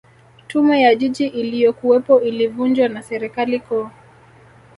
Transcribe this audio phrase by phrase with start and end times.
[0.47, 3.89] tume ya jiji iliyokuwepo ilivunjwa na serikali kuu